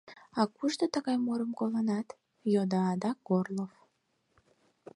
—А 0.39 0.41
кушто 0.55 0.85
тыгай 0.93 1.17
мурым 1.25 1.51
колынат?— 1.59 2.07
йодо 2.53 2.79
адак 2.91 3.17
Горлов. 3.27 3.73